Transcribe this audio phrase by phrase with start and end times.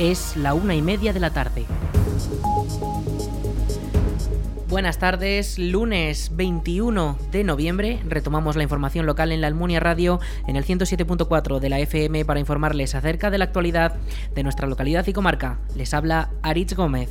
[0.00, 1.66] Es la una y media de la tarde.
[4.66, 10.56] Buenas tardes, lunes 21 de noviembre retomamos la información local en la Almunia Radio en
[10.56, 13.96] el 107.4 de la FM para informarles acerca de la actualidad
[14.34, 15.58] de nuestra localidad y comarca.
[15.76, 17.10] Les habla Aritz Gómez.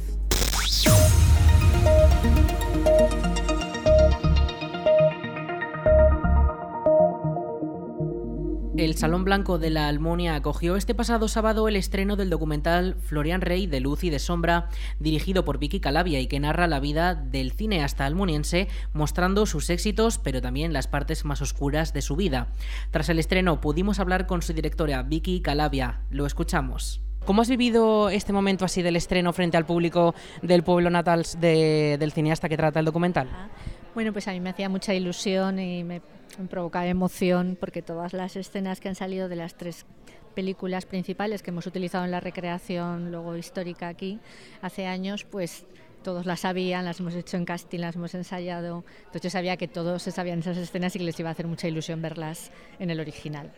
[8.80, 13.42] El Salón Blanco de la Almunia acogió este pasado sábado el estreno del documental Florian
[13.42, 14.70] Rey de Luz y de Sombra,
[15.00, 20.18] dirigido por Vicky Calavia y que narra la vida del cineasta almuniense, mostrando sus éxitos,
[20.18, 22.54] pero también las partes más oscuras de su vida.
[22.90, 26.00] Tras el estreno pudimos hablar con su directora, Vicky Calavia.
[26.10, 27.02] Lo escuchamos.
[27.26, 32.12] ¿Cómo has vivido este momento así del estreno frente al público del pueblo natal del
[32.14, 33.28] cineasta que trata el documental?
[33.30, 33.50] Ah,
[34.00, 36.02] bueno, pues a mí me hacía mucha ilusión y me
[36.50, 39.86] provocaba emoción porque todas las escenas que han salido de las tres
[40.34, 44.22] películas principales que hemos utilizado en la recreación luego histórica aquí
[44.62, 45.66] hace años, pues
[46.02, 49.68] todos las sabían, las hemos hecho en casting, las hemos ensayado, entonces yo sabía que
[49.68, 52.92] todos se sabían esas escenas y que les iba a hacer mucha ilusión verlas en
[52.92, 53.52] el original.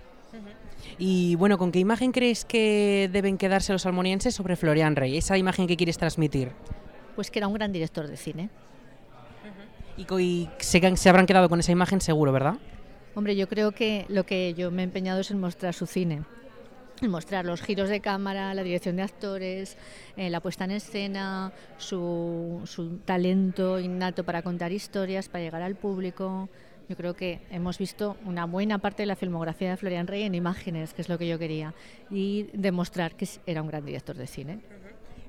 [0.97, 5.17] Y bueno, ¿con qué imagen crees que deben quedarse los almonienses sobre Florian Rey?
[5.17, 6.51] Esa imagen que quieres transmitir.
[7.15, 8.49] Pues que era un gran director de cine.
[10.19, 12.55] Y, se, habrán quedado con esa imagen seguro, ¿verdad?
[13.15, 16.23] Hombre, yo creo que lo que yo me he empeñado es en mostrar su cine.
[17.01, 19.75] Mostrar los giros de cámara, la dirección de actores,
[20.17, 25.75] eh, la puesta en escena, su, su talento innato para contar historias, para llegar al
[25.75, 26.47] público.
[26.87, 30.35] Yo creo que hemos visto una buena parte de la filmografía de Florian Rey en
[30.35, 31.73] imágenes, que es lo que yo quería,
[32.09, 34.59] y demostrar que era un gran director de cine.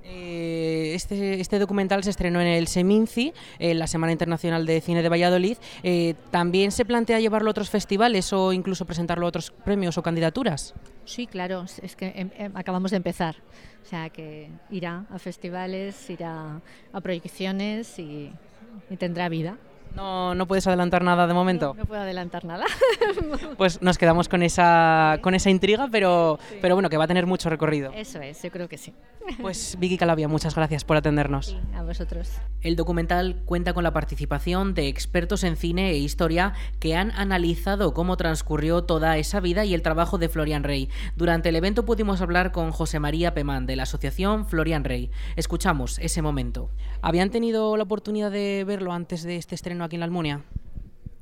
[0.05, 5.03] Eh, este, este, documental se estrenó en el Seminci, en la Semana Internacional de Cine
[5.03, 5.57] de Valladolid.
[5.83, 10.03] Eh, ¿También se plantea llevarlo a otros festivales o incluso presentarlo a otros premios o
[10.03, 10.75] candidaturas?
[11.05, 13.37] Sí, claro, es que em, em, acabamos de empezar.
[13.83, 16.61] O sea que irá a festivales, irá
[16.93, 18.31] a proyecciones y
[18.99, 19.59] tendrá vida.
[19.95, 21.75] No, no puedes adelantar nada de momento.
[21.77, 22.65] No, puedo adelantar nada.
[23.57, 27.27] pues nos quedamos con esa, con esa intriga, pero, pero bueno, que va a tener
[27.27, 27.93] mucho recorrido.
[27.95, 28.95] Eso es, yo creo que sí.
[29.41, 31.57] Pues Vicky Calavia, muchas gracias por atendernos.
[31.75, 32.31] a vosotros.
[32.61, 37.95] El documental cuenta con la participación de expertos en cine e historia que han analizado
[37.95, 40.89] cómo transcurrió toda esa vida y el trabajo de Florian Rey.
[41.17, 45.11] Durante el evento pudimos hablar con José María Pemán de la asociación Florian Rey.
[45.37, 46.71] Escuchamos ese momento.
[47.01, 50.43] ¿Habían tenido la oportunidad de verlo antes de este estreno aquí en la Almunia?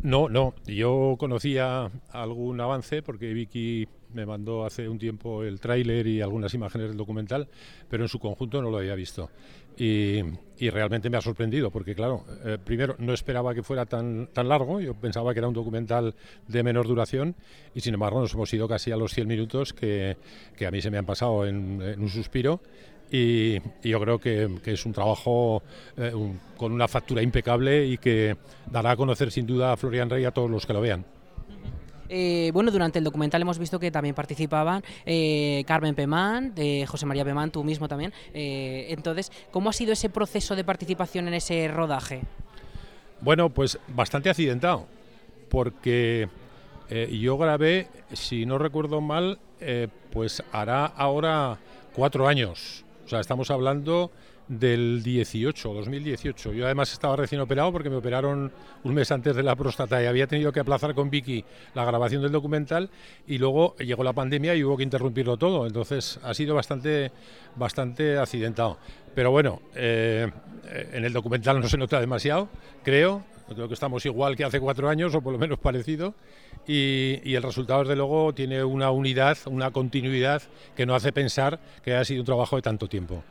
[0.03, 0.54] No, no.
[0.66, 6.54] Yo conocía algún avance porque Vicky me mandó hace un tiempo el tráiler y algunas
[6.54, 7.49] imágenes del documental,
[7.88, 9.31] pero en su conjunto no lo había visto.
[9.76, 10.22] Y,
[10.59, 14.78] realmente me ha sorprendido, porque claro, eh, primero no esperaba que fuera tan, tan largo,
[14.78, 16.15] yo pensaba que era un documental
[16.49, 17.34] de menor duración,
[17.75, 20.19] y sin embargo nos hemos ido casi a los 100 minutos que,
[20.54, 22.60] que a mí se me han pasado en un suspiro,
[23.10, 25.62] y, yo creo que, es un trabajo
[25.97, 26.12] eh,
[26.56, 28.37] con una factura impecable y que
[28.71, 31.04] dará a conocer sin duda a Florian Rey a todos los que lo vean.
[32.09, 36.54] Eh, bueno, durante el documental hemos visto que también participaban eh, Carmen Pemán,
[36.87, 38.12] José María Pemán, tú mismo también.
[38.32, 42.22] entonces, ¿cómo ha sido ese proceso de participación en ese rodaje?
[43.20, 44.87] Bueno, pues bastante accidentado,
[45.49, 46.28] porque
[47.12, 49.38] yo grabé, si no recuerdo mal,
[50.10, 51.59] pues hará ahora
[51.94, 54.12] cuatro años sea, estamos hablando
[54.47, 56.53] del 18, 2018.
[56.53, 58.53] Yo además estaba recién operado porque me operaron
[58.84, 61.44] un mes antes de la próstata y había tenido que aplazar con Vicky
[61.75, 62.91] la grabación del documental
[63.26, 65.66] y luego llegó la pandemia y hubo que interrumpirlo todo.
[65.66, 67.12] Entonces ha sido bastante,
[67.56, 68.78] bastante accidentado.
[69.15, 70.31] Pero bueno, eh,
[70.93, 72.49] en el documental no se nota demasiado,
[72.82, 73.25] creo.
[73.55, 76.15] Creo que estamos igual que hace cuatro años o por lo menos parecido.
[76.66, 80.43] Y, el resultado, desde luego, tiene una unidad, una continuidad
[80.77, 83.25] que no hace pensar que haya sido un trabajo de tanto tiempo.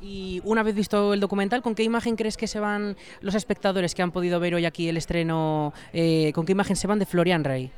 [0.00, 3.94] Y una vez visto el documental, ¿con qué imagen crees que se van los espectadores
[3.94, 5.72] que han podido ver hoy aquí el estreno?
[5.92, 7.70] Eh, ¿Con qué imagen se van de Florian Rey?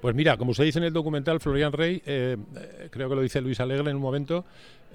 [0.00, 3.22] Pues mira, como se dice en el documental, Florian Rey, eh, eh, creo que lo
[3.22, 4.44] dice Luis Alegre en un momento,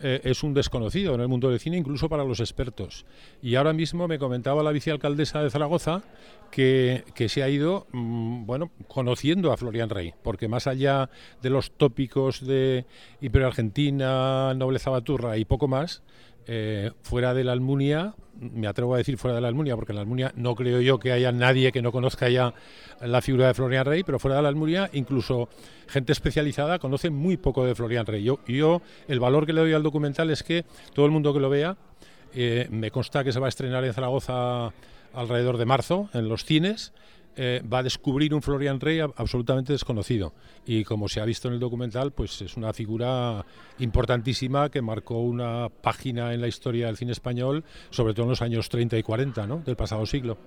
[0.01, 3.05] eh, es un desconocido en el mundo del cine, incluso para los expertos.
[3.41, 6.03] Y ahora mismo me comentaba la vicealcaldesa de Zaragoza
[6.51, 11.09] que, se ha ido, mm, bueno, conociendo a Florian Rey, porque más allá
[11.41, 12.85] de los tópicos de
[13.21, 16.03] Imperio Argentina, Nobleza Baturra y poco más,
[16.47, 19.95] eh, fuera de la Almunia, me atrevo a decir fuera de la Almunia, porque en
[19.97, 22.53] la Almunia no creo yo que haya nadie que no conozca ya
[23.01, 25.49] la figura de Florian Rey, pero fuera de la Almunia, incluso
[25.87, 28.23] gente especializada conoce muy poco de Florian Rey.
[28.23, 31.49] Yo, el valor que le doy al documental es que todo el mundo que lo
[31.49, 31.77] vea,
[32.33, 34.73] eh, me consta que se va a estrenar en Zaragoza
[35.13, 36.93] alrededor de marzo, en los cines,
[37.35, 40.33] eh, va a descubrir un Florian Rey absolutamente desconocido.
[40.65, 43.45] Y como se ha visto en el documental, pues es una figura
[43.79, 48.41] importantísima que marcó una página en la historia del cine español, sobre todo en los
[48.41, 49.59] años 30 y 40 ¿no?
[49.59, 50.37] del pasado siglo.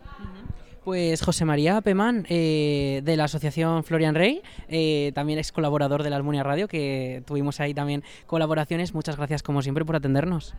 [0.84, 6.10] Pues José María Pemán, eh, de la Asociación Florian Rey, eh, también es colaborador de
[6.10, 8.94] la Almunia Radio, que tuvimos ahí también colaboraciones.
[8.94, 10.54] Muchas gracias, como siempre, por atendernos.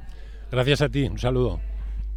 [0.51, 1.61] Gracias a ti, un saludo.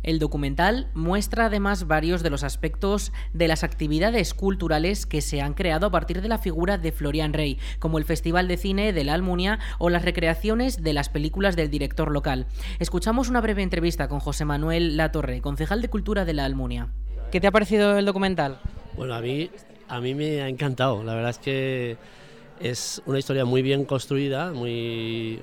[0.03, 5.55] El documental muestra además varios de los aspectos de las actividades culturales que se han
[5.55, 9.05] creado a partir de la figura de Florian Rey, como el Festival de Cine de
[9.05, 12.47] la Almunia o las recreaciones de las películas del director local.
[12.79, 16.89] Escuchamos una breve entrevista con José Manuel Latorre, concejal de Cultura de la Almunia.
[17.31, 18.59] ¿Qué te ha parecido el documental?
[18.97, 19.51] Bueno, a mí,
[19.89, 21.05] a mí me ha encantado.
[21.05, 21.97] La verdad es que
[22.61, 25.41] es una historia muy bien construida, muy,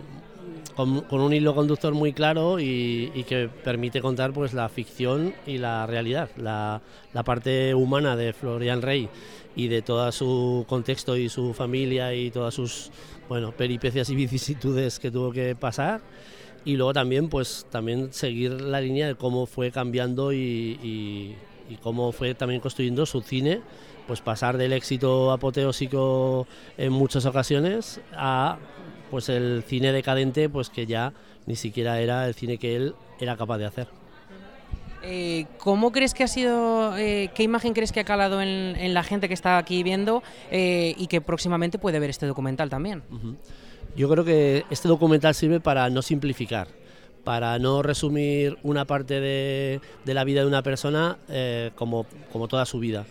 [0.75, 5.87] con, un hilo conductor muy claro y, que permite contar pues la ficción y la
[5.87, 6.81] realidad, la,
[7.25, 9.09] parte humana de Florian Rey
[9.55, 12.91] y de todo su contexto y su familia y todas sus
[13.27, 16.01] bueno peripecias y vicisitudes que tuvo que pasar.
[16.63, 21.35] Y luego también pues también seguir la línea de cómo fue cambiando y,
[21.69, 23.61] y cómo fue también construyendo su cine
[24.07, 28.57] pues pasar del éxito apoteósico en muchas ocasiones a
[29.09, 31.13] pues el cine decadente, pues que ya
[31.45, 33.87] ni siquiera era el cine que él era capaz de hacer.
[35.03, 39.03] Eh, ¿Cómo crees que ha sido, eh, qué imagen crees que ha calado en, la
[39.03, 43.03] gente que está aquí viendo eh, y que próximamente puede ver este documental también?
[43.95, 46.67] Yo creo que este documental sirve para no simplificar,
[47.23, 51.17] para no resumir una parte de, de la vida de una persona
[51.75, 53.05] como, como toda su vida.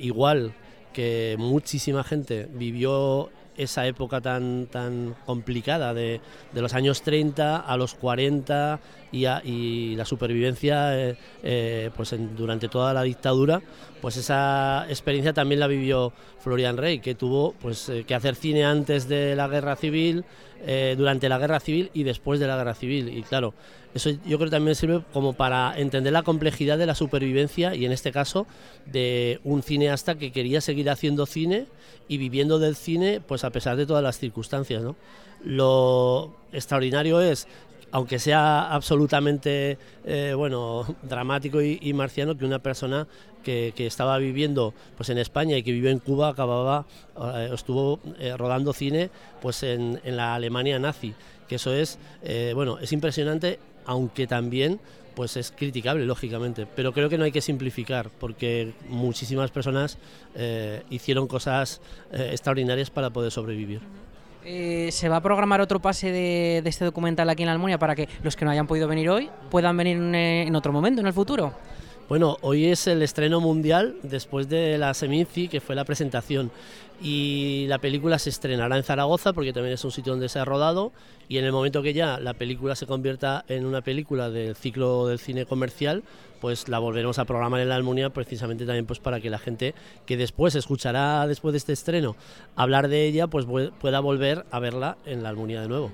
[0.00, 0.52] igual
[0.92, 3.30] que muchísima gente vivió
[3.62, 6.20] esa época tan, tan complicada de,
[6.52, 8.80] de los años 30 a los 40
[9.12, 13.62] y, y la supervivencia eh, eh, pues durante toda la dictadura,
[14.00, 18.64] pues esa experiencia también la vivió Florian Rey, que tuvo pues, eh, que hacer cine
[18.64, 20.24] antes de la guerra civil,
[20.96, 23.08] durante la guerra civil y después de la guerra civil.
[23.08, 23.52] Y claro,
[23.94, 27.84] eso yo creo que también sirve como para entender la complejidad de la supervivencia y
[27.84, 28.46] en este caso
[28.86, 31.66] de un cineasta que quería seguir haciendo cine
[32.08, 34.82] y viviendo del cine pues a pesar de todas las circunstancias.
[34.82, 34.96] ¿no?
[35.44, 37.46] Lo extraordinario es
[37.92, 43.06] aunque sea absolutamente eh, bueno dramático y, marciano que una persona
[43.44, 46.86] que, estaba viviendo pues en España y que vivió en Cuba acababa
[47.20, 49.10] eh, estuvo eh, rodando cine
[49.40, 51.14] pues en, la Alemania nazi
[51.48, 51.98] que eso es
[52.54, 54.80] bueno es impresionante aunque también
[55.14, 56.66] pues es criticable, lógicamente.
[56.74, 59.98] Pero creo que no hay que simplificar, porque muchísimas personas
[60.88, 63.82] hicieron cosas extraordinarias para poder sobrevivir.
[64.44, 67.94] Eh, ¿Se va a programar otro pase de, este documental aquí en la Almunia para
[67.94, 71.12] que los que no hayan podido venir hoy puedan venir en otro momento, en el
[71.12, 71.52] futuro?
[72.08, 76.50] Bueno, hoy es el estreno mundial después de la Seminci, que fue la presentación.
[77.02, 80.44] Y la película se estrenará en Zaragoza, porque también es un sitio donde se ha
[80.44, 80.92] rodado.
[81.28, 85.08] Y en el momento que ya la película se convierta en una película del ciclo
[85.08, 86.04] del cine comercial,
[86.40, 89.74] pues la volveremos a programar en la Almunia, precisamente también pues para que la gente
[90.06, 92.16] que después escuchará después de este estreno
[92.56, 93.46] hablar de ella, pues
[93.80, 95.90] pueda volver a verla en la Almunia de nuevo.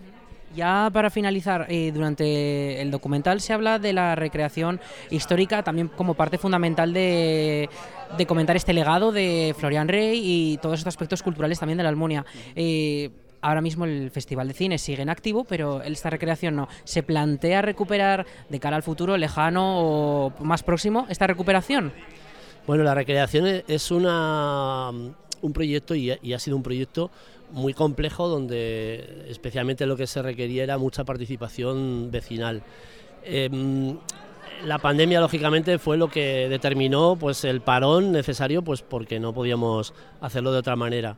[0.56, 6.14] Ya para finalizar, eh, durante el documental se habla de la recreación histórica también como
[6.14, 7.68] parte fundamental de,
[8.26, 12.24] comentar este legado de Florian Rey y todos estos aspectos culturales también de la Almunia.
[12.56, 13.10] Eh,
[13.40, 16.68] ahora mismo el Festival de Cine sigue en activo, pero esta recreación no.
[16.84, 21.92] ¿Se plantea recuperar de cara al futuro lejano o más próximo esta recuperación?
[22.66, 27.10] Bueno, la recreación es una, un proyecto y ha sido un proyecto
[27.50, 32.62] muy complejo donde especialmente lo que se requería era mucha participación vecinal.
[33.24, 33.98] Em,
[34.64, 39.94] la pandemia lógicamente fue lo que determinó pues el parón necesario pues porque no podíamos
[40.20, 41.16] hacerlo de otra manera.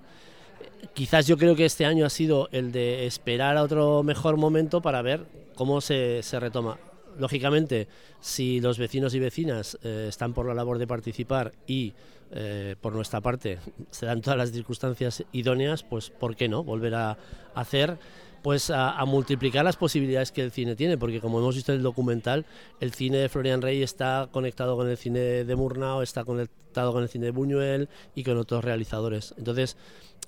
[0.94, 4.80] Quizás yo creo que este año ha sido el de esperar a otro mejor momento
[4.80, 6.78] para ver cómo se, se retoma.
[7.18, 7.88] Lógicamente,
[8.20, 11.92] si los vecinos y vecinas eh, están por la labor de participar y
[12.32, 13.58] eh, por nuestra parte
[13.90, 16.62] se dan todas las circunstancias idóneas, pues ¿por qué no?
[16.62, 17.18] Volver a
[17.54, 17.98] hacer
[18.42, 21.82] pues a, multiplicar las posibilidades que el cine tiene, porque como hemos visto en el
[21.82, 22.46] documental,
[22.80, 27.02] el cine de Florian Rey está conectado con el cine de Murnau, está conectado con
[27.02, 29.34] el cine de Buñuel y con otros realizadores.
[29.36, 29.76] Entonces,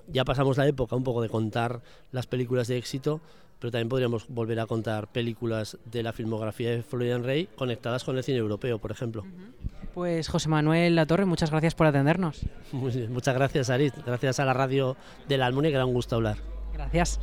[0.07, 3.21] ya pasamos la época un poco de contar las películas de éxito,
[3.59, 8.17] pero también podríamos volver a contar películas de la filmografía de Florian Rey conectadas con
[8.17, 9.23] el cine europeo, por ejemplo.
[9.93, 12.41] Pues José Manuel Latorre, muchas gracias por atendernos.
[12.71, 13.93] muchas gracias, Arit.
[14.05, 14.97] Gracias a la radio
[15.29, 16.37] de la Almunia, que da un gusto hablar.
[16.73, 17.19] Gracias.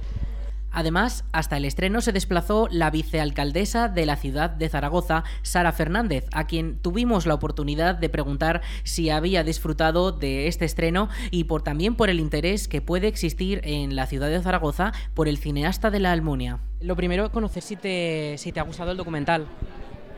[0.72, 6.26] Además, hasta el estreno se desplazó la vicealcaldesa de la ciudad de Zaragoza, Sara Fernández,
[6.32, 11.62] a quien tuvimos la oportunidad de preguntar si había disfrutado de este estreno y por
[11.62, 15.90] también por el interés que puede existir en la ciudad de Zaragoza por el cineasta
[15.90, 16.58] de la Almunia.
[16.80, 19.46] Lo primero, conocer si te, si te ha gustado el documental.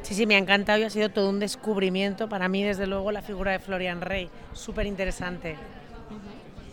[0.02, 3.12] Sí, sí, me ha encantado y ha sido todo un descubrimiento para mí, desde luego,
[3.12, 4.28] la figura de Florian Rey.
[4.52, 5.56] Súper interesante.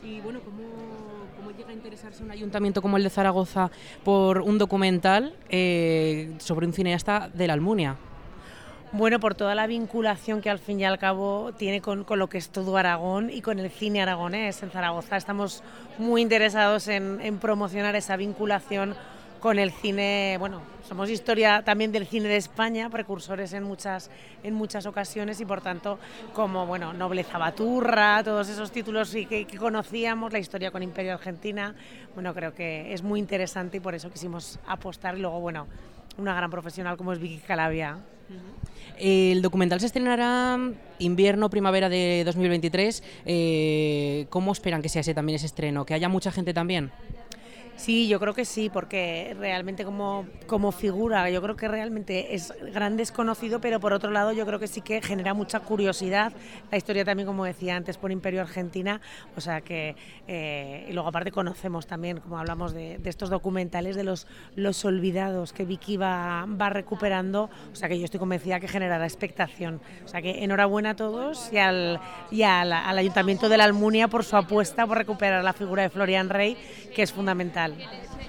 [0.03, 0.63] Y bueno, ¿cómo,
[1.69, 3.69] llega a interesarse un ayuntamiento como el de Zaragoza
[4.03, 7.95] por un documental eh, sobre un cineasta de la Almunia?
[8.91, 12.27] Bueno, por toda la vinculación que al fin y al cabo tiene con, con, lo
[12.27, 14.63] que es todo Aragón y con el cine aragonés.
[14.63, 15.63] En Zaragoza estamos
[15.99, 18.95] muy interesados en, en promocionar esa vinculación
[19.39, 24.09] con el cine, bueno, somos historia también del cine de España, precursores en muchas,
[24.43, 25.99] en muchas ocasiones y por tanto,
[26.33, 31.75] como bueno, Nobleza Baturra, todos esos títulos que, que conocíamos, la historia con Imperio Argentina,
[32.13, 35.67] bueno, creo que es muy interesante y por eso quisimos apostar y luego, bueno,
[36.17, 37.97] una gran profesional como es Vicky Calavia.
[38.97, 40.59] El documental se estrenará
[40.99, 43.03] invierno, primavera de 2023.
[43.25, 45.85] Eh, ¿Cómo esperan que sea ese también ese estreno?
[45.85, 46.91] ¿Que haya mucha gente también?
[47.79, 52.53] Sí, yo creo que sí, porque realmente como, como figura, yo creo que realmente es
[52.73, 56.33] gran desconocido, pero por otro lado yo creo que sí que genera mucha curiosidad.
[56.71, 58.99] La historia también, como decía antes, por Imperio Argentina,
[59.37, 59.95] o sea que,
[60.27, 65.53] eh, y luego aparte conocemos también, como hablamos de, estos documentales, de los, los olvidados
[65.53, 69.79] que Vicky va, va recuperando, o sea que yo estoy convencida que generará expectación.
[70.03, 74.09] O sea que enhorabuena a todos y al, y al, al Ayuntamiento de la Almunia
[74.09, 76.57] por su apuesta por recuperar la figura de Florian Rey,
[76.93, 77.68] que es fundamental.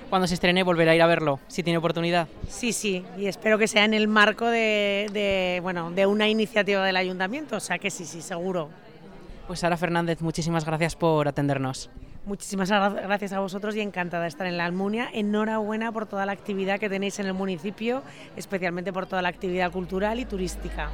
[0.09, 2.27] Cuando se estrene volverá a ir a verlo, si tiene oportunidad.
[2.49, 6.97] Sí, sí, y espero que sea en el marco de, bueno, de una iniciativa del
[6.97, 8.69] ayuntamiento, o sea que sí, sí, seguro.
[9.47, 11.91] Pues Sara Fernández, muchísimas gracias por atendernos.
[12.27, 15.09] Muchísimas gracias a vosotros y encantada de estar en la Almunia.
[15.13, 18.03] Enhorabuena por toda la actividad que tenéis en el municipio,
[18.37, 20.91] especialmente por toda la actividad cultural y turística.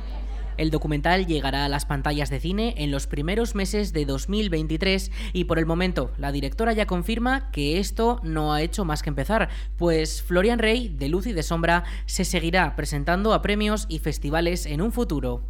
[0.56, 5.44] El documental llegará a las pantallas de cine en los primeros meses de 2023 y
[5.44, 9.48] por el momento la directora ya confirma que esto no ha hecho más que empezar,
[9.76, 14.66] pues Florian Rey, de Luz y de Sombra, se seguirá presentando a premios y festivales
[14.66, 15.42] en un futuro.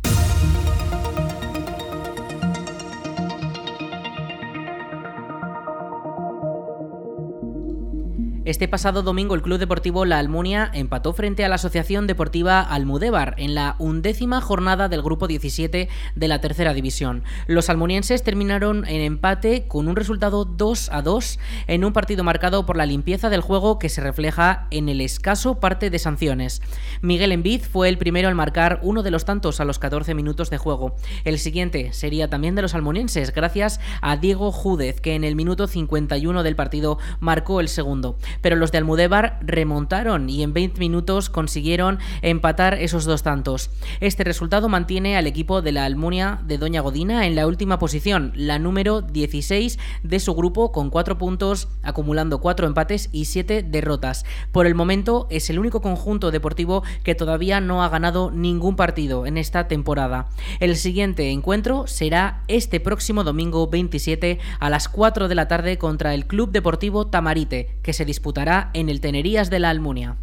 [8.46, 13.34] Este pasado domingo el Club Deportivo La Almunia empató frente a la Asociación Deportiva Almudévar
[13.38, 17.24] en la undécima jornada del Grupo 17 de la Tercera División.
[17.48, 22.64] Los almunienses terminaron en empate con un resultado 2 a 2 en un partido marcado
[22.66, 26.62] por la limpieza del juego que se refleja en el escaso parte de sanciones.
[27.02, 30.50] Miguel Enviz fue el primero en marcar uno de los tantos a los 14 minutos
[30.50, 30.94] de juego.
[31.24, 35.66] El siguiente sería también de los almunienses gracias a Diego Júdez que en el minuto
[35.66, 41.30] 51 del partido marcó el segundo pero los de Almudévar remontaron y en 20 minutos
[41.30, 43.70] consiguieron empatar esos dos tantos.
[44.00, 48.32] Este resultado mantiene al equipo de la Almunia de Doña Godina en la última posición,
[48.34, 54.24] la número 16 de su grupo con 4 puntos, acumulando 4 empates y 7 derrotas.
[54.52, 59.26] Por el momento es el único conjunto deportivo que todavía no ha ganado ningún partido
[59.26, 60.28] en esta temporada.
[60.60, 66.14] El siguiente encuentro será este próximo domingo 27 a las 4 de la tarde contra
[66.14, 70.16] el Club Deportivo Tamarite, que se disputa disputará en el Tenerías de la Almunia.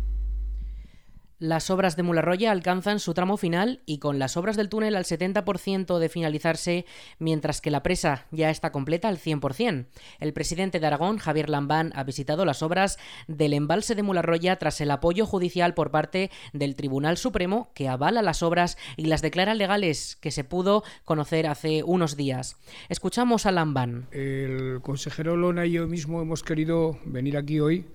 [1.43, 5.03] Las obras de Mularroya alcanzan su tramo final y con las obras del túnel al
[5.03, 6.85] 70% de finalizarse,
[7.19, 9.87] mientras que la presa ya está completa al 100%.
[10.21, 12.97] El presidente de Aragón, Javier Lambán, ha visitado las obras
[13.27, 18.21] del embalse de Mularroya tras el apoyo judicial por parte del Tribunal Supremo que avala
[18.21, 22.55] las obras y las declara legales que se pudo conocer hace unos días.
[22.87, 24.07] Escuchamos a Lambán.
[24.13, 27.85] El consejero Lona y yo mismo hemos querido venir aquí hoy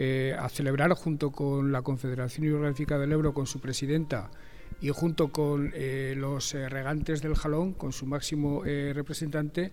[0.00, 4.30] eh, a celebrar junto con la Confederación Hidrográfica del Ebro, con su presidenta,
[4.80, 9.72] y junto con eh, los eh, regantes del Jalón, con su máximo representante,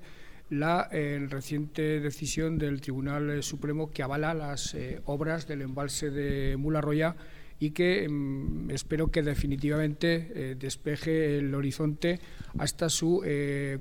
[0.49, 7.15] la reciente decisión del Tribunal Supremo que avala las obras del embalse de Mularroya
[7.59, 12.19] y que mm, espero que definitivamente despeje el horizonte
[12.57, 13.23] hasta su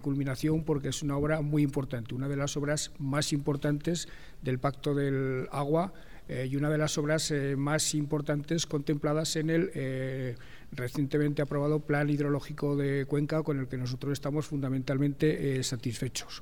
[0.02, 4.08] culminación porque es una obra muy importante, una de las obras más importantes
[4.42, 5.94] del Pacto del Agua
[6.28, 10.36] eh, y una de las obras eh, más importantes contempladas en el eh,
[10.72, 16.40] recientemente aprobado Plan Hidrológico de Cuenca, con el que nosotros estamos fundamentalmente satisfechos.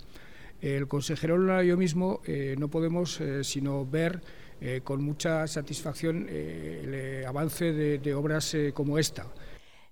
[0.60, 2.22] El consejero y yo mismo
[2.56, 4.22] no podemos sino ver
[4.84, 9.26] con mucha satisfacción el avance de obras como esta.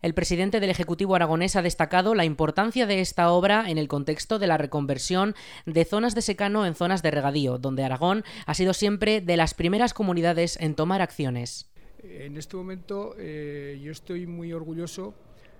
[0.02, 4.38] El presidente del Ejecutivo aragonés ha destacado la importancia de esta obra en el contexto
[4.38, 5.35] de la reconversión
[5.66, 9.52] de zonas de secano en zonas de regadío, donde Aragón ha sido siempre de las
[9.52, 11.71] primeras comunidades en tomar acciones.
[12.02, 15.12] En este momento eh, yo estoy muy orgulloso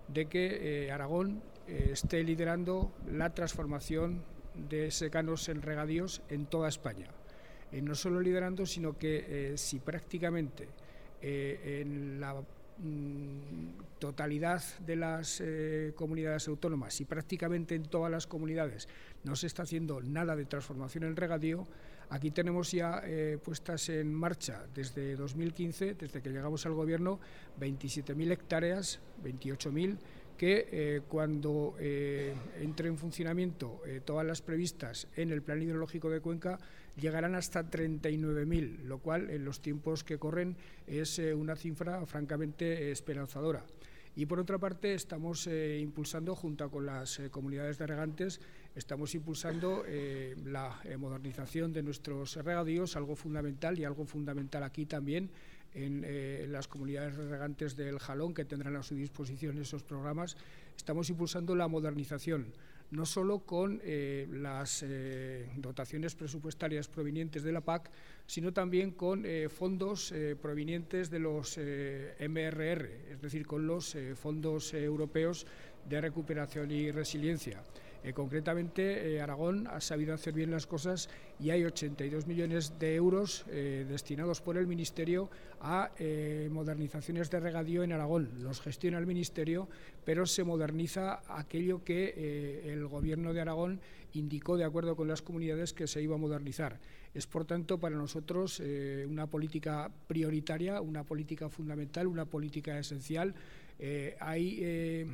[0.09, 4.23] de que eh, Aragón eh, esté liderando la transformación
[4.55, 7.09] de secanos en regadíos en toda España.
[7.73, 10.67] no solo liderando, sino que si prácticamente
[11.23, 12.43] en la
[13.99, 18.89] totalidad de las eh, comunidades autónomas y prácticamente en todas las comunidades
[19.25, 21.67] no se está haciendo nada de transformación en regadío,
[22.09, 27.21] aquí tenemos ya eh, puestas en marcha desde 2015, desde que llegamos al gobierno,
[27.61, 29.99] 27.000 hectáreas, 28.000
[30.41, 36.09] que eh, cuando eh, entre en funcionamiento eh, todas las previstas en el Plan Hidrológico
[36.09, 36.59] de Cuenca
[36.97, 40.57] llegarán hasta 39.000, lo cual en los tiempos que corren
[40.87, 43.67] es una cifra francamente esperanzadora.
[44.17, 48.41] Y por otra parte, estamos impulsando, junto con las comunidades de regantes,
[48.75, 49.85] estamos impulsando
[50.45, 55.31] la modernización de nuestros regadíos, algo fundamental y algo fundamental aquí también
[55.75, 60.37] eh, en, las comunidades regantes del Jalón, que tendrán a su disposición esos programas,
[60.77, 62.53] estamos impulsando la modernización,
[62.91, 67.91] no solo con eh, las eh, dotaciones presupuestarias provenientes de la PAC,
[68.27, 75.47] sino también con fondos provenientes de los MRR, es decir, con los fondos europeos
[75.89, 77.62] de recuperación y resiliencia.
[78.02, 82.95] Eh, concretamente, eh, Aragón ha sabido hacer bien las cosas y hay 82 millones de
[82.95, 85.28] euros eh, destinados por el Ministerio
[85.61, 85.90] a
[86.50, 88.30] modernizaciones de regadío en Aragón.
[88.38, 89.69] Los gestiona el Ministerio,
[90.07, 93.80] pero se moderniza aquello que el Gobierno de Aragón
[94.14, 96.80] indicó de acuerdo con las comunidades que se iba a modernizar.
[97.12, 98.62] Es, por tanto, para nosotros
[99.07, 103.35] una política prioritaria, una política fundamental, una política esencial.
[103.83, 105.07] Eh, hay eh,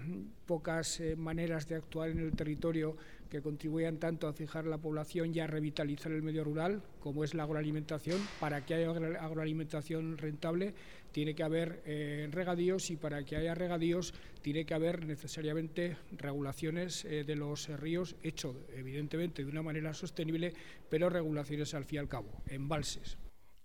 [0.44, 2.96] pocas eh, maneras de actuar en el territorio
[3.30, 7.34] que contribuyan tanto a fijar la población y a revitalizar el medio rural, como es
[7.34, 8.20] la agroalimentación.
[8.40, 10.74] Para que haya agroalimentación rentable
[11.12, 11.80] tiene que haber
[12.30, 18.54] regadíos y para que haya regadíos tiene que haber necesariamente regulaciones de los ríos, hecho
[18.76, 20.52] evidentemente de una manera sostenible,
[20.90, 23.16] pero regulaciones al fin y al cabo, embalses.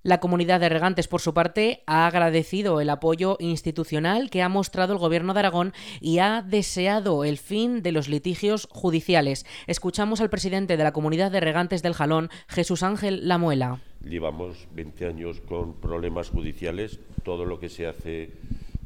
[0.04, 4.94] La comunidad de regantes, por su parte, ha agradecido el apoyo institucional que ha mostrado
[4.94, 9.46] el Gobierno de Aragón y ha deseado el fin de los litigios judiciales.
[9.68, 13.80] Escuchamos al presidente de la comunidad de regantes del Jalón, Jesús Ángel Lamuela.
[14.04, 17.00] Llevamos 20 años con problemas judiciales.
[17.22, 18.32] Todo lo que se hace,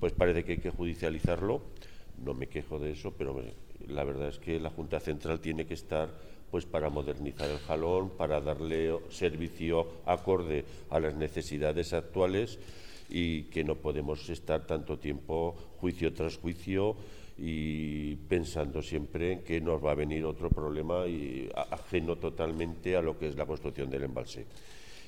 [0.02, 1.62] pues parece que hay que judicializarlo.
[2.26, 3.42] No me quejo de eso, pero
[3.88, 6.10] la verdad es que la Junta Central tiene que estar
[6.52, 12.60] pues para modernizar el jalón, para darle servicio acorde a las necesidades actuales
[13.10, 16.96] y que no podemos estar tanto tiempo juicio tras juicio
[17.38, 23.02] y pensando siempre en que nos va a venir otro problema y ajeno totalmente a
[23.02, 24.46] lo que es la construcción del embalse.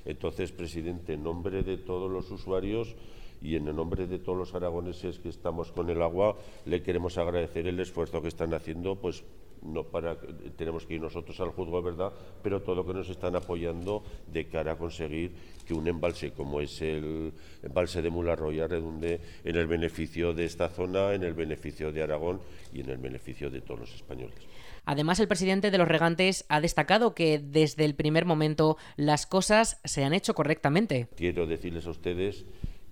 [0.05, 2.95] Entonces, presidente, en nombre de todos los usuarios
[3.41, 7.17] y en el nombre de todos los aragoneses que estamos con el agua, le queremos
[7.17, 9.23] agradecer el esfuerzo que están haciendo pues
[9.61, 10.17] no para
[10.55, 12.11] tenemos que ir nosotros al juzgo, ¿verdad?
[12.43, 15.31] Pero todo lo que nos están apoyando de cara a conseguir
[15.65, 20.69] que un embalse como es el embalse de Mularroya redunde en el beneficio de esta
[20.69, 22.39] zona, en el beneficio de Aragón
[22.73, 24.37] y en el beneficio de todos los españoles.
[24.85, 29.81] Además, el presidente de los regantes ha destacado que desde el primer momento las cosas
[29.83, 31.09] se han hecho correctamente.
[31.17, 32.45] Quiero decirles a ustedes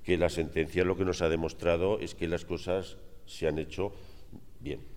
[0.03, 3.93] que la sentencia lo que nos ha demostrado es que las cosas se han hecho
[4.59, 4.94] bien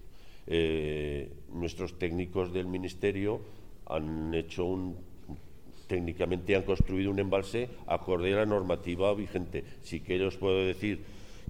[0.51, 3.41] eh, nuestros técnicos del Ministerio
[3.87, 4.97] han hecho un
[5.87, 9.65] técnicamente han construido un embalse acorde a la normativa vigente.
[9.81, 11.01] Sí que os puedo decir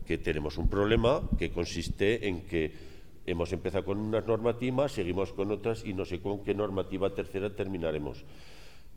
[0.07, 2.71] que tenemos un problema que consiste en que
[3.27, 7.51] hemos empezado con unas normativas, seguimos con otras y no sé con qué normativa tercera
[7.51, 8.25] terminaremos.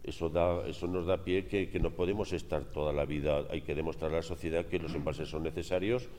[0.03, 3.45] Eso, da, eso nos da pie que, que no podemos estar toda la vida.
[3.49, 6.09] Hay que demostrar a la sociedad que los embalses son necesarios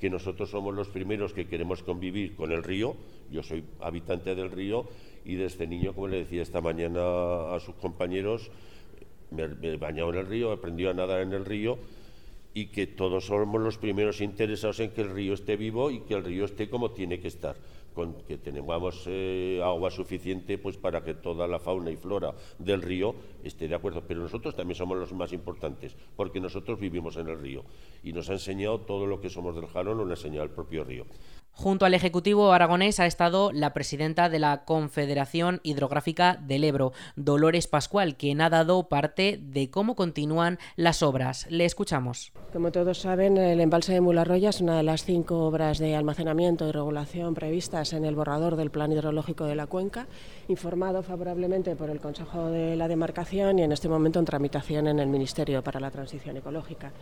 [0.00, 2.96] que nosotros somos los primeros que queremos convivir con el río.
[3.30, 4.86] Yo soy habitante del río
[5.24, 7.00] y desde niño, como le decía esta mañana
[7.54, 8.50] a sus compañeros,
[9.30, 11.78] me, he bañado en el río, he aprendido a nadar en el río
[12.54, 16.14] y que todos somos los primeros interesados en que el río esté vivo y que
[16.14, 17.56] el río esté como tiene que estar
[17.96, 22.82] con que tengamos eh, agua suficiente pues para que toda la fauna y flora del
[22.82, 24.02] río esté de acuerdo.
[24.06, 27.64] Pero nosotros también somos los más importantes, porque nosotros vivimos en el río
[28.04, 30.84] y nos ha enseñado todo lo que somos del Jalón, lo ha enseñado el propio
[30.84, 31.06] río.
[31.58, 37.66] Junto al Ejecutivo aragonés ha estado la presidenta de la Confederación Hidrográfica del Ebro, Dolores
[37.66, 41.46] Pascual, quien ha dado parte de cómo continúan las obras.
[41.48, 42.30] Le escuchamos.
[42.52, 46.68] Como todos saben, el embalse de Mularroya es una de las cinco obras de almacenamiento
[46.68, 50.08] y regulación previstas en el borrador del Plan Hidrológico de la Cuenca,
[50.48, 54.98] informado favorablemente por el Consejo de la Demarcación y en este momento en tramitación en
[54.98, 56.92] el Ministerio para la Transición Ecológica.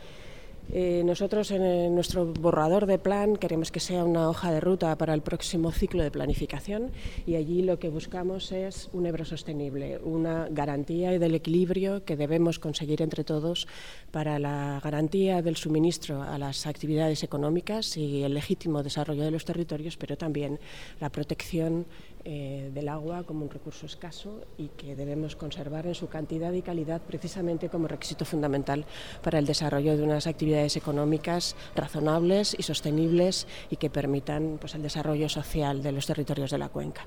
[0.73, 5.15] Eh, nosotros en nuestro borrador de plan queremos que sea una hoja de ruta para
[5.15, 6.91] el próximo ciclo de planificación
[7.27, 12.59] y allí lo que buscamos es un Ebro sostenible, una garantía del equilibrio que debemos
[12.59, 13.69] conseguir entre todos
[14.11, 19.45] para la garantía del suministro a las actividades económicas y el legítimo desarrollo de los
[19.45, 20.59] territorios, pero también
[21.01, 21.87] la protección
[22.25, 26.63] eh, del agua como un recurso escaso y que debemos conservar en su cantidad y
[26.63, 28.87] calidad precisamente como requisito fundamental
[29.23, 34.83] para el desarrollo de unas actividades económicas razonables y sostenibles y que permitan pues, el
[34.83, 37.07] desarrollo social de los territorios de la cuenca.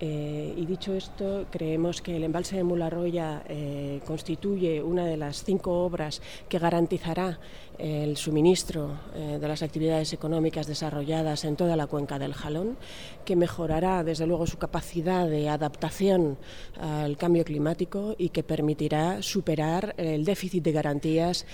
[0.00, 5.42] Eh, y dicho esto, creemos que el embalse de Mularroya eh, constituye una de las
[5.42, 7.40] cinco obras que garantizará
[7.78, 12.76] el suministro eh, de las actividades económicas desarrolladas en toda la cuenca del Jalón,
[13.24, 16.38] que mejorará desde luego su capacidad de adaptación
[16.80, 21.46] al cambio climático y que permitirá superar el déficit de garantías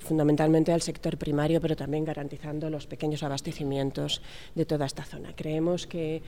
[0.00, 4.22] fundamentalmente al sector primario, pero también garantizando los pequeños abastecimientos
[4.54, 5.34] de toda esta zona.
[5.36, 6.22] Creemos que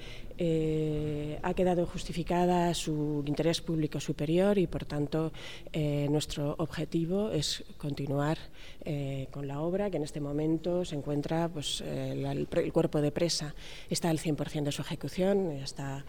[1.43, 5.33] ha quedado justificada su interés público superior y, por tanto,
[5.73, 8.39] eh, nuestro objetivo es continuar
[8.85, 13.11] eh, con la obra, que en este momento se encuentra, pues, eh, el, cuerpo de
[13.11, 13.55] presa
[13.91, 16.05] está al 100% de su ejecución, está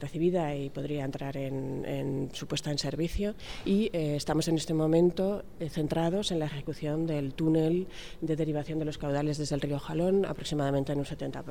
[0.00, 6.32] recibida y podría entrar en, su puesta en servicio y estamos en este momento centrados
[6.32, 7.86] en la ejecución del túnel
[8.20, 11.44] de derivación de los caudales desde el río Jalón, aproximadamente en un 70%.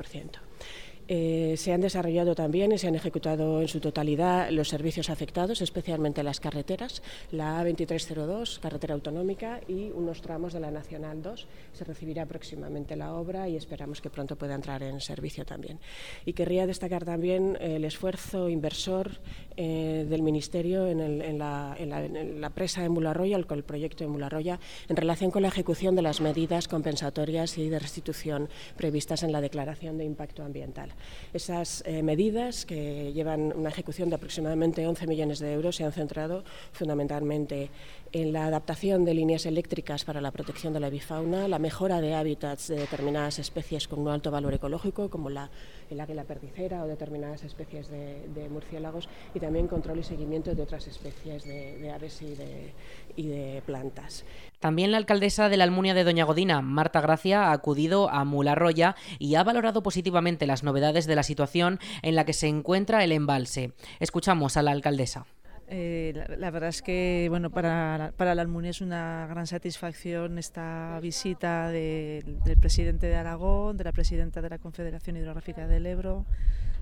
[1.06, 5.60] Eh, se han desarrollado también y se han ejecutado en su totalidad los servicios afectados,
[5.60, 11.46] especialmente las carreteras, la A2302, carretera autonómica, y unos tramos de la Nacional 2.
[11.74, 15.78] Se recibirá próximamente la obra y esperamos que pronto pueda entrar en servicio también.
[16.24, 19.10] Y querría destacar también el esfuerzo inversor
[19.56, 25.30] eh, del Ministerio en, la, presa de Mularroya, el, el proyecto de Mularroya, en relación
[25.30, 30.04] con la ejecución de las medidas compensatorias y de restitución previstas en la Declaración de
[30.04, 30.93] Impacto Ambiental.
[31.32, 35.92] Esas eh, medidas, que llevan una ejecución de aproximadamente 11 millones de euros, se han
[35.92, 37.70] centrado fundamentalmente
[38.12, 42.14] en la adaptación de líneas eléctricas para la protección de la bifauna, la mejora de
[42.14, 45.50] hábitats de determinadas especies con un alto valor ecológico, como la,
[45.90, 50.86] el águila perdicera o determinadas especies de, murciélagos, y también control y seguimiento de otras
[50.86, 52.72] especies de, aves y de,
[53.16, 54.24] y de plantas.
[54.64, 58.96] También la alcaldesa de la Almunia de Doña Godina, Marta Gracia, ha acudido a Mularroya
[59.18, 63.12] y ha valorado positivamente las novedades de la situación en la que se encuentra el
[63.12, 63.72] embalse.
[64.00, 65.26] Escuchamos a la alcaldesa.
[65.68, 70.98] Eh, la, verdad es que bueno para, para la Almunia es una gran satisfacción esta
[71.02, 76.24] visita del presidente de Aragón, de la presidenta de la Confederación Hidrográfica del Ebro,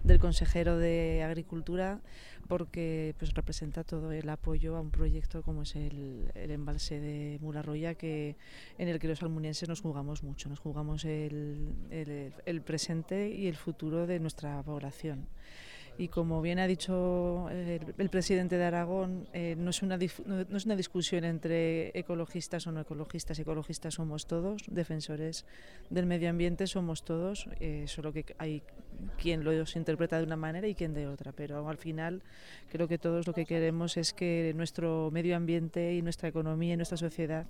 [0.05, 2.01] del consejero de Agricultura,
[2.49, 7.95] porque pues representa todo el apoyo a un proyecto como es el, embalse de Mularroya,
[7.95, 8.37] que,
[8.79, 13.57] en el que los almunienses nos jugamos mucho, nos jugamos el, el presente y el
[13.57, 15.29] futuro de nuestra población
[15.99, 20.65] y como bien ha dicho el, presidente de Aragón, eh, no, es una, no es
[20.65, 25.45] una discusión entre ecologistas o no ecologistas, ecologistas somos todos, defensores
[25.91, 28.63] del medio ambiente somos todos, eh, solo que hay
[29.19, 32.23] quien lo interpreta de una manera y quien de otra, pero al final
[32.71, 36.77] creo que todos lo que queremos es que nuestro medio ambiente y nuestra economía y
[36.77, 37.47] nuestra sociedad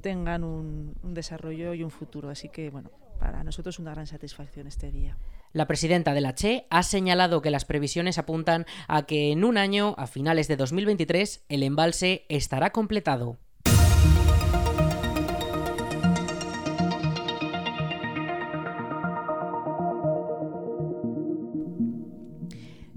[0.00, 4.06] tengan un, un desarrollo y un futuro, así que bueno, para nosotros es una gran
[4.06, 5.16] satisfacción este día.
[5.56, 9.56] La presidenta de la CHE ha señalado que las previsiones apuntan a que en un
[9.56, 13.38] año, a finales de 2023, el embalse estará completado.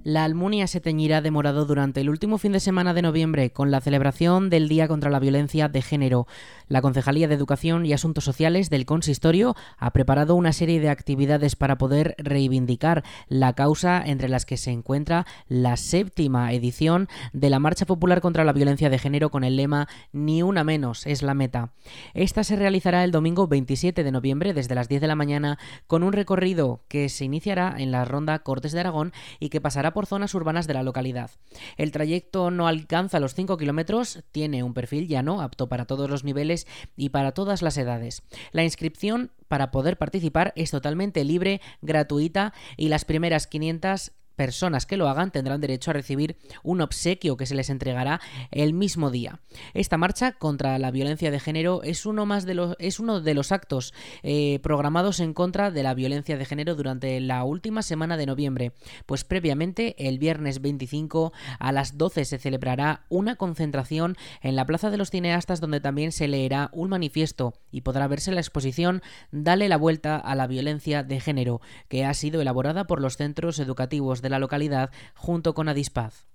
[0.10, 3.70] La Almunia se teñirá de morado durante el último fin de semana de noviembre con
[3.70, 6.26] la celebración del Día contra la Violencia de Género.
[6.68, 11.56] La Concejalía de Educación y Asuntos Sociales del Consistorio ha preparado una serie de actividades
[11.56, 17.60] para poder reivindicar la causa entre las que se encuentra la séptima edición de la
[17.60, 21.36] Marcha Popular contra la Violencia de Género con el lema Ni una menos es la
[21.36, 21.74] meta.
[22.16, 26.02] Esta se realizará el domingo 27 de noviembre desde las 10 de la mañana con
[26.02, 29.99] un recorrido que se iniciará en la ronda Cortes de Aragón y que pasará por
[30.00, 31.30] por zonas urbanas de la localidad.
[31.76, 36.24] El trayecto no alcanza los 5 kilómetros, tiene un perfil llano, apto para todos los
[36.24, 38.24] niveles y para todas las edades.
[38.54, 44.96] La inscripción para poder participar es totalmente libre, gratuita y las primeras 500 personas que
[44.96, 48.22] lo hagan tendrán derecho a recibir un obsequio que se les entregará
[48.52, 49.42] el mismo día.
[49.74, 53.34] Esta marcha contra la violencia de género es uno, más de los, es uno de
[53.34, 58.16] los actos eh, programados en contra de la violencia de género durante la última semana
[58.16, 58.72] de noviembre,
[59.06, 64.90] pues previamente el viernes 25 a las 12 se celebrará una concentración en la Plaza
[64.90, 69.68] de los Cineastas donde también se leerá un manifiesto y podrá verse la exposición Dale
[69.68, 74.22] la vuelta a la violencia de género, que ha sido elaborada por los centros educativos
[74.22, 76.28] de la localidad junto con Adispaz.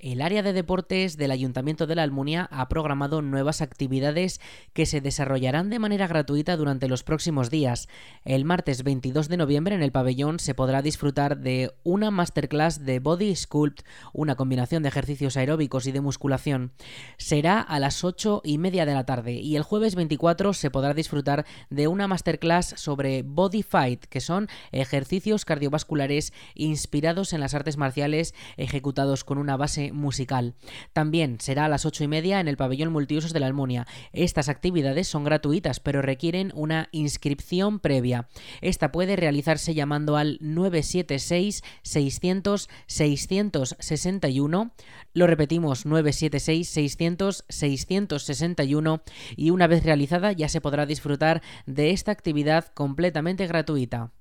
[0.00, 4.40] El área de deportes del Ayuntamiento de la Almunia ha programado nuevas actividades
[4.72, 7.88] que se desarrollarán de manera gratuita durante los próximos días.
[8.24, 13.00] El martes 22 de noviembre en el pabellón se podrá disfrutar de una masterclass de
[13.00, 13.80] Body Sculpt,
[14.12, 16.70] una combinación de ejercicios aeróbicos y de musculación.
[17.16, 20.94] Será a las 8 y media de la tarde y el jueves 24 se podrá
[20.94, 27.76] disfrutar de una masterclass sobre Body Fight, que son ejercicios cardiovasculares inspirados en las artes
[27.76, 30.54] marciales ejecutados con una base musical.
[30.92, 33.86] También será a las ocho y media en el pabellón multiusos de la Almunia.
[34.12, 38.28] Estas actividades son gratuitas, pero requieren una inscripción previa.
[38.60, 44.72] Esta puede realizarse llamando al 976 600 661.
[45.14, 49.02] Lo repetimos, 976 600 661
[49.36, 54.12] y una vez realizada ya se podrá disfrutar de esta actividad completamente gratuita.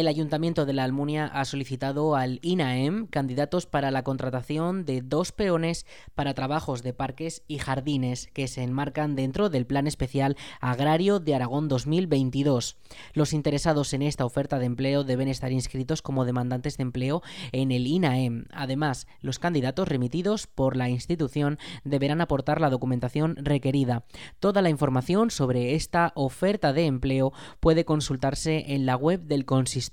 [0.00, 5.32] El Ayuntamiento de la Almunia ha solicitado al INAEM candidatos para la contratación de dos
[5.32, 11.18] peones para trabajos de parques y jardines que se enmarcan dentro del Plan Especial Agrario
[11.18, 12.76] de Aragón 2022.
[13.12, 17.72] Los interesados en esta oferta de empleo deben estar inscritos como demandantes de empleo en
[17.72, 18.44] el INAEM.
[18.52, 24.04] Además, los candidatos remitidos por la institución deberán aportar la documentación requerida.
[24.38, 29.87] Toda la información sobre esta oferta de empleo puede consultarse en la web del consistorio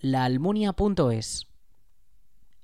[0.00, 1.49] laalmunia.es.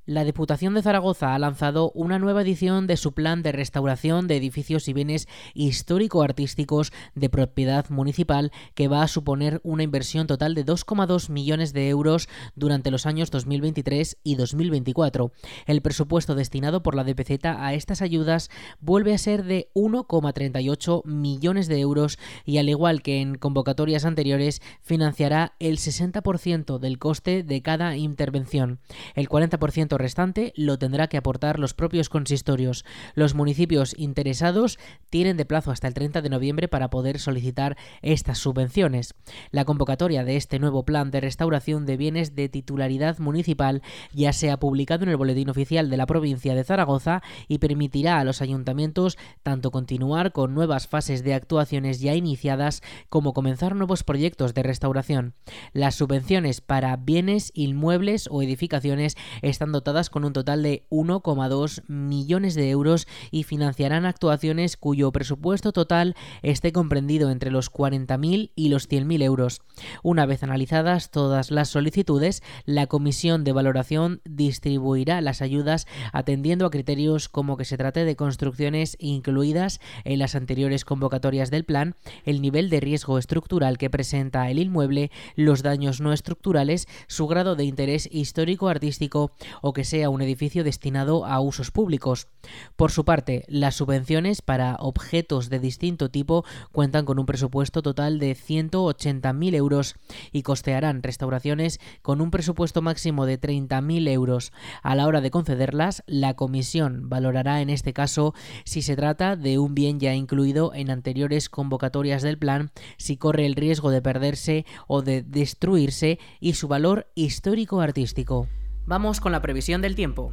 [0.06, 4.36] La Diputación de Zaragoza ha lanzado una nueva edición de su plan de restauración de
[4.36, 10.64] edificios y bienes histórico-artísticos de propiedad municipal que va a suponer una inversión total de
[10.64, 15.32] 2,2 millones de euros durante los años 2023 y 2024.
[15.66, 21.66] El presupuesto destinado por la DPZ a estas ayudas vuelve a ser de 1,38 millones
[21.66, 27.60] de euros y al igual que en convocatorias anteriores financiará el 60% del coste de
[27.62, 28.78] cada intervención.
[29.16, 32.84] El 40% restante lo tendrá que aportar los propios consistorios.
[33.14, 34.78] Los municipios interesados
[35.10, 39.14] tienen de plazo hasta el 30 de noviembre para poder solicitar estas subvenciones.
[39.50, 43.82] La convocatoria de este nuevo plan de restauración de bienes de titularidad municipal
[44.12, 48.18] ya se ha publicado en el Boletín Oficial de la provincia de Zaragoza y permitirá
[48.18, 54.02] a los ayuntamientos tanto continuar con nuevas fases de actuaciones ya iniciadas como comenzar nuevos
[54.02, 55.34] proyectos de restauración.
[55.72, 62.70] Las subvenciones para bienes inmuebles o edificaciones están con un total de 1,2 millones de
[62.70, 69.22] euros y financiarán actuaciones cuyo presupuesto total esté comprendido entre los 40.000 y los 100.000
[69.22, 69.62] euros.
[70.02, 76.70] Una vez analizadas todas las solicitudes, la Comisión de Valoración distribuirá las ayudas atendiendo a
[76.70, 81.94] criterios como que se trate de construcciones incluidas en las anteriores convocatorias del plan,
[82.24, 87.54] el nivel de riesgo estructural que presenta el inmueble, los daños no estructurales, su grado
[87.54, 89.30] de interés histórico-artístico
[89.62, 92.28] o que sea un edificio destinado a usos públicos.
[92.76, 98.18] Por su parte, las subvenciones para objetos de distinto tipo cuentan con un presupuesto total
[98.18, 99.96] de 180.000 euros
[100.32, 104.50] y costearán restauraciones con un presupuesto máximo de 30.000 euros.
[104.82, 108.32] A la hora de concederlas, la comisión valorará en este caso
[108.64, 113.44] si se trata de un bien ya incluido en anteriores convocatorias del plan, si corre
[113.44, 118.48] el riesgo de perderse o de destruirse y su valor histórico-artístico.
[118.88, 120.32] Vamos con la previsión del tiempo.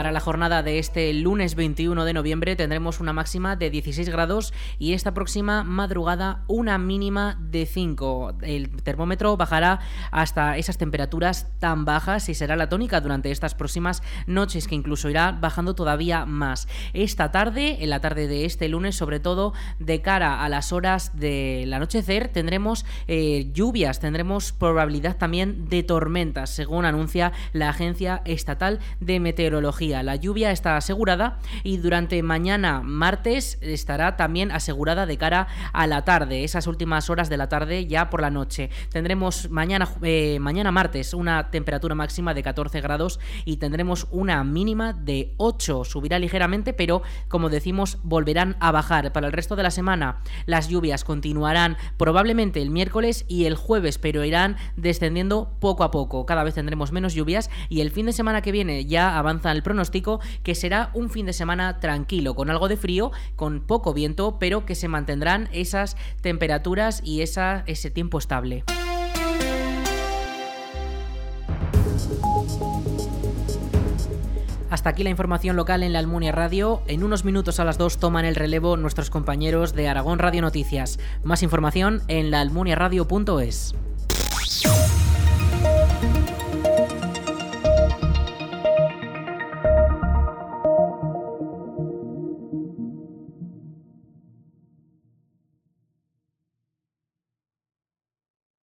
[0.00, 4.54] Para la jornada de este lunes 21 de noviembre tendremos una máxima de 16 grados
[4.78, 8.38] y esta próxima madrugada una mínima de 5.
[8.40, 14.02] El termómetro bajará hasta esas temperaturas tan bajas y será la tónica durante estas próximas
[14.26, 16.66] noches que incluso irá bajando todavía más.
[16.94, 21.18] Esta tarde, en la tarde de este lunes, sobre todo de cara a las horas
[21.18, 28.78] del anochecer, tendremos eh, lluvias, tendremos probabilidad también de tormentas, según anuncia la Agencia Estatal
[29.00, 29.89] de Meteorología.
[29.90, 36.04] La lluvia está asegurada y durante mañana martes estará también asegurada de cara a la
[36.04, 38.70] tarde, esas últimas horas de la tarde ya por la noche.
[38.90, 44.92] Tendremos mañana, eh, mañana martes una temperatura máxima de 14 grados y tendremos una mínima
[44.92, 45.84] de 8.
[45.84, 49.12] Subirá ligeramente, pero como decimos, volverán a bajar.
[49.12, 53.98] Para el resto de la semana las lluvias continuarán probablemente el miércoles y el jueves,
[53.98, 56.26] pero irán descendiendo poco a poco.
[56.26, 59.62] Cada vez tendremos menos lluvias y el fin de semana que viene ya avanza el
[59.62, 59.79] pronóstico
[60.42, 64.66] que será un fin de semana tranquilo, con algo de frío, con poco viento, pero
[64.66, 68.64] que se mantendrán esas temperaturas y esa, ese tiempo estable.
[74.70, 76.82] Hasta aquí la información local en la Almunia Radio.
[76.86, 81.00] En unos minutos a las 2 toman el relevo nuestros compañeros de Aragón Radio Noticias.
[81.24, 83.74] Más información en laalmuniaradio.es.